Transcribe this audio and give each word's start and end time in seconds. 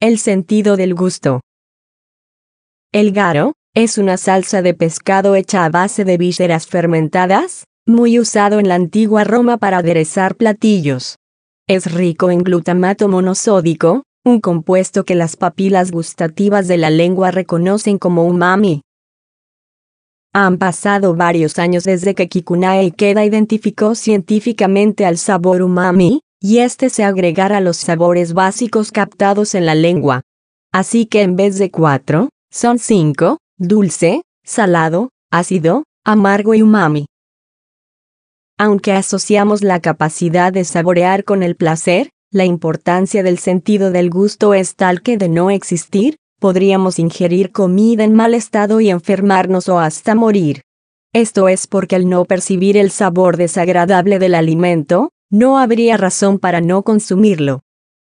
El 0.00 0.20
sentido 0.20 0.76
del 0.76 0.94
gusto. 0.94 1.40
El 2.92 3.10
garo, 3.10 3.54
es 3.74 3.98
una 3.98 4.16
salsa 4.16 4.62
de 4.62 4.72
pescado 4.72 5.34
hecha 5.34 5.64
a 5.64 5.70
base 5.70 6.04
de 6.04 6.16
vísceras 6.16 6.68
fermentadas, 6.68 7.64
muy 7.84 8.20
usado 8.20 8.60
en 8.60 8.68
la 8.68 8.76
antigua 8.76 9.24
Roma 9.24 9.56
para 9.56 9.78
aderezar 9.78 10.36
platillos. 10.36 11.16
Es 11.66 11.92
rico 11.92 12.30
en 12.30 12.44
glutamato 12.44 13.08
monosódico, 13.08 14.04
un 14.24 14.40
compuesto 14.40 15.04
que 15.04 15.16
las 15.16 15.34
papilas 15.34 15.90
gustativas 15.90 16.68
de 16.68 16.78
la 16.78 16.90
lengua 16.90 17.32
reconocen 17.32 17.98
como 17.98 18.24
umami. 18.24 18.82
Han 20.32 20.58
pasado 20.58 21.16
varios 21.16 21.58
años 21.58 21.82
desde 21.82 22.14
que 22.14 22.28
Kikunae 22.28 22.84
Ikeda 22.84 23.24
identificó 23.24 23.96
científicamente 23.96 25.04
al 25.06 25.18
sabor 25.18 25.60
umami, 25.60 26.20
y 26.40 26.58
este 26.58 26.90
se 26.90 27.04
agregara 27.04 27.58
a 27.58 27.60
los 27.60 27.76
sabores 27.76 28.32
básicos 28.32 28.92
captados 28.92 29.54
en 29.54 29.66
la 29.66 29.74
lengua. 29.74 30.22
Así 30.72 31.06
que 31.06 31.22
en 31.22 31.36
vez 31.36 31.58
de 31.58 31.70
cuatro, 31.70 32.30
son 32.50 32.78
cinco, 32.78 33.38
dulce, 33.56 34.22
salado, 34.44 35.10
ácido, 35.30 35.84
amargo 36.04 36.54
y 36.54 36.62
umami. 36.62 37.06
Aunque 38.58 38.92
asociamos 38.92 39.62
la 39.62 39.80
capacidad 39.80 40.52
de 40.52 40.64
saborear 40.64 41.24
con 41.24 41.42
el 41.42 41.56
placer, 41.56 42.10
la 42.32 42.44
importancia 42.44 43.22
del 43.22 43.38
sentido 43.38 43.90
del 43.90 44.10
gusto 44.10 44.52
es 44.52 44.74
tal 44.74 45.00
que 45.02 45.16
de 45.16 45.28
no 45.28 45.50
existir, 45.50 46.16
podríamos 46.40 46.98
ingerir 46.98 47.52
comida 47.52 48.04
en 48.04 48.14
mal 48.14 48.34
estado 48.34 48.80
y 48.80 48.90
enfermarnos 48.90 49.68
o 49.68 49.78
hasta 49.78 50.14
morir. 50.14 50.62
Esto 51.14 51.48
es 51.48 51.66
porque 51.66 51.96
al 51.96 52.08
no 52.08 52.24
percibir 52.26 52.76
el 52.76 52.90
sabor 52.90 53.36
desagradable 53.36 54.18
del 54.18 54.34
alimento, 54.34 55.10
no 55.30 55.58
habría 55.58 55.96
razón 55.96 56.38
para 56.38 56.60
no 56.60 56.82
consumirlo. 56.82 57.60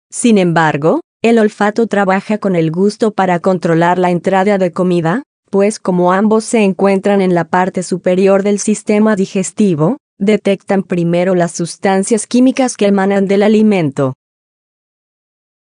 Sin 0.09 0.37
embargo, 0.37 1.01
el 1.21 1.39
olfato 1.39 1.87
trabaja 1.87 2.37
con 2.37 2.55
el 2.55 2.71
gusto 2.71 3.11
para 3.11 3.39
controlar 3.39 3.97
la 3.97 4.11
entrada 4.11 4.57
de 4.57 4.71
comida, 4.71 5.23
pues 5.49 5.79
como 5.79 6.13
ambos 6.13 6.43
se 6.43 6.63
encuentran 6.63 7.21
en 7.21 7.33
la 7.33 7.45
parte 7.45 7.83
superior 7.83 8.43
del 8.43 8.59
sistema 8.59 9.15
digestivo, 9.15 9.97
detectan 10.17 10.83
primero 10.83 11.35
las 11.35 11.51
sustancias 11.51 12.27
químicas 12.27 12.77
que 12.77 12.87
emanan 12.87 13.27
del 13.27 13.43
alimento. 13.43 14.13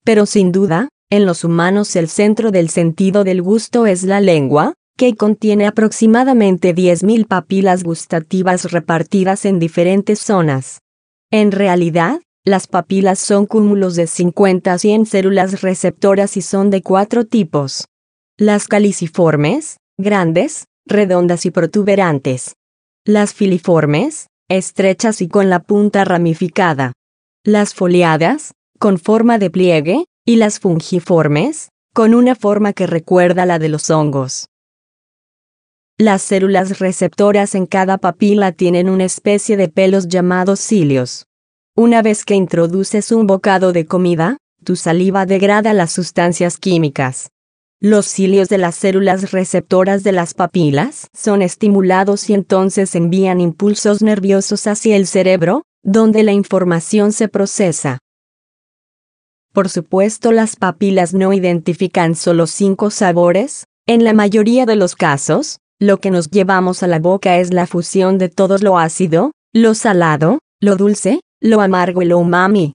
Pero 0.04 0.26
sin 0.26 0.52
duda, 0.52 0.88
en 1.10 1.26
los 1.26 1.44
humanos 1.44 1.96
el 1.96 2.08
centro 2.08 2.50
del 2.50 2.68
sentido 2.68 3.24
del 3.24 3.42
gusto 3.42 3.86
es 3.86 4.04
la 4.04 4.20
lengua, 4.20 4.74
que 4.96 5.16
contiene 5.16 5.66
aproximadamente 5.66 6.74
10.000 6.74 7.26
papilas 7.26 7.82
gustativas 7.82 8.70
repartidas 8.70 9.44
en 9.44 9.58
diferentes 9.58 10.20
zonas. 10.20 10.83
En 11.36 11.50
realidad, 11.50 12.20
las 12.44 12.68
papilas 12.68 13.18
son 13.18 13.46
cúmulos 13.46 13.96
de 13.96 14.06
50 14.06 14.72
a 14.72 14.78
100 14.78 15.04
células 15.04 15.62
receptoras 15.62 16.36
y 16.36 16.42
son 16.42 16.70
de 16.70 16.80
cuatro 16.80 17.24
tipos. 17.24 17.88
Las 18.38 18.68
caliciformes, 18.68 19.78
grandes, 19.98 20.66
redondas 20.86 21.44
y 21.44 21.50
protuberantes. 21.50 22.54
Las 23.04 23.34
filiformes, 23.34 24.28
estrechas 24.48 25.20
y 25.22 25.26
con 25.26 25.50
la 25.50 25.58
punta 25.58 26.04
ramificada. 26.04 26.92
Las 27.42 27.74
foliadas, 27.74 28.52
con 28.78 28.98
forma 28.98 29.38
de 29.38 29.50
pliegue, 29.50 30.04
y 30.24 30.36
las 30.36 30.60
fungiformes, 30.60 31.70
con 31.92 32.14
una 32.14 32.36
forma 32.36 32.74
que 32.74 32.86
recuerda 32.86 33.44
la 33.44 33.58
de 33.58 33.70
los 33.70 33.90
hongos. 33.90 34.46
Las 35.98 36.22
células 36.22 36.80
receptoras 36.80 37.54
en 37.54 37.66
cada 37.66 37.98
papila 37.98 38.50
tienen 38.50 38.88
una 38.88 39.04
especie 39.04 39.56
de 39.56 39.68
pelos 39.68 40.08
llamados 40.08 40.58
cilios. 40.58 41.28
Una 41.76 42.02
vez 42.02 42.24
que 42.24 42.34
introduces 42.34 43.12
un 43.12 43.28
bocado 43.28 43.72
de 43.72 43.86
comida, 43.86 44.38
tu 44.64 44.74
saliva 44.74 45.24
degrada 45.24 45.72
las 45.72 45.92
sustancias 45.92 46.58
químicas. 46.58 47.30
Los 47.80 48.06
cilios 48.06 48.48
de 48.48 48.58
las 48.58 48.74
células 48.74 49.30
receptoras 49.30 50.02
de 50.02 50.10
las 50.10 50.34
papilas 50.34 51.10
son 51.14 51.42
estimulados 51.42 52.28
y 52.28 52.34
entonces 52.34 52.96
envían 52.96 53.40
impulsos 53.40 54.02
nerviosos 54.02 54.66
hacia 54.66 54.96
el 54.96 55.06
cerebro, 55.06 55.62
donde 55.84 56.24
la 56.24 56.32
información 56.32 57.12
se 57.12 57.28
procesa. 57.28 58.00
Por 59.52 59.68
supuesto, 59.68 60.32
las 60.32 60.56
papilas 60.56 61.14
no 61.14 61.32
identifican 61.32 62.16
solo 62.16 62.48
cinco 62.48 62.90
sabores, 62.90 63.66
en 63.86 64.02
la 64.02 64.12
mayoría 64.12 64.66
de 64.66 64.74
los 64.74 64.96
casos, 64.96 65.60
lo 65.86 65.98
que 66.00 66.10
nos 66.10 66.30
llevamos 66.30 66.82
a 66.82 66.86
la 66.86 66.98
boca 66.98 67.38
es 67.38 67.52
la 67.52 67.66
fusión 67.66 68.16
de 68.16 68.30
todo 68.30 68.56
lo 68.58 68.78
ácido, 68.78 69.32
lo 69.52 69.74
salado, 69.74 70.38
lo 70.60 70.76
dulce, 70.76 71.20
lo 71.40 71.60
amargo 71.60 72.00
y 72.00 72.06
lo 72.06 72.18
umami. 72.18 72.72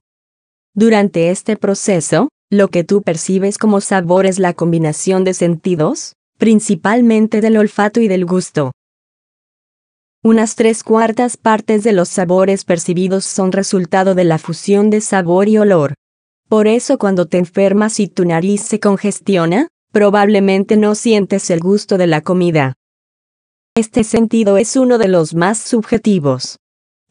Durante 0.75 1.31
este 1.31 1.57
proceso, 1.57 2.29
lo 2.51 2.67
que 2.67 2.83
tú 2.83 3.01
percibes 3.01 3.57
como 3.57 3.81
sabor 3.81 4.27
es 4.27 4.37
la 4.37 4.53
combinación 4.53 5.23
de 5.23 5.33
sentidos, 5.33 6.13
principalmente 6.37 7.41
del 7.41 7.57
olfato 7.57 7.99
y 7.99 8.07
del 8.07 8.25
gusto. 8.25 8.71
Unas 10.23 10.55
tres 10.55 10.83
cuartas 10.83 11.37
partes 11.37 11.83
de 11.83 11.93
los 11.93 12.09
sabores 12.09 12.63
percibidos 12.63 13.25
son 13.25 13.51
resultado 13.51 14.13
de 14.13 14.25
la 14.25 14.37
fusión 14.37 14.89
de 14.89 15.01
sabor 15.01 15.47
y 15.47 15.57
olor. 15.57 15.95
Por 16.47 16.67
eso 16.67 16.97
cuando 16.99 17.25
te 17.25 17.37
enfermas 17.37 17.99
y 17.99 18.07
tu 18.07 18.25
nariz 18.25 18.61
se 18.61 18.79
congestiona, 18.79 19.67
probablemente 19.91 20.77
no 20.77 20.93
sientes 20.93 21.49
el 21.49 21.59
gusto 21.59 21.97
de 21.97 22.07
la 22.07 22.21
comida. 22.21 22.73
Este 23.75 24.03
sentido 24.03 24.57
es 24.57 24.75
uno 24.75 24.97
de 24.97 25.07
los 25.07 25.35
más 25.35 25.57
subjetivos. 25.57 26.57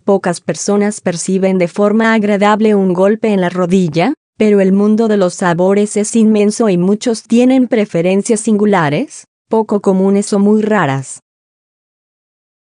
Pocas 0.04 0.40
personas 0.40 1.00
perciben 1.00 1.58
de 1.58 1.68
forma 1.68 2.14
agradable 2.14 2.74
un 2.74 2.92
golpe 2.92 3.28
en 3.28 3.40
la 3.40 3.48
rodilla, 3.48 4.14
pero 4.36 4.60
el 4.60 4.72
mundo 4.72 5.08
de 5.08 5.16
los 5.16 5.34
sabores 5.34 5.96
es 5.96 6.14
inmenso 6.14 6.68
y 6.68 6.76
muchos 6.76 7.22
tienen 7.22 7.68
preferencias 7.68 8.40
singulares, 8.40 9.24
poco 9.48 9.80
comunes 9.80 10.32
o 10.32 10.38
muy 10.38 10.62
raras. 10.62 11.20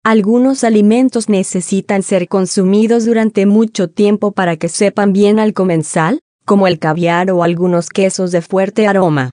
Algunos 0.03 0.65
alimentos 0.65 1.29
necesitan 1.29 2.03
ser 2.03 2.27
consumidos 2.27 3.05
durante 3.05 3.45
mucho 3.45 3.91
tiempo 3.91 4.33
para 4.33 4.57
que 4.57 4.69
sepan 4.69 5.13
bien 5.13 5.39
al 5.39 5.53
comensal, 5.53 6.21
como 6.47 6.67
el 6.67 6.79
caviar 6.79 7.31
o 7.31 7.43
algunos 7.43 7.91
quesos 7.91 8.33
de 8.33 8.41
fuerte 8.41 8.87
aroma. 8.87 9.31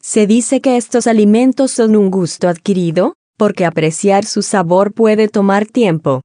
Se 0.00 0.26
dice 0.26 0.60
que 0.62 0.78
estos 0.78 1.06
alimentos 1.06 1.70
son 1.70 1.96
un 1.96 2.10
gusto 2.10 2.48
adquirido, 2.48 3.14
porque 3.36 3.64
apreciar 3.64 4.24
su 4.24 4.42
sabor 4.42 4.92
puede 4.92 5.28
tomar 5.28 5.66
tiempo. 5.66 6.22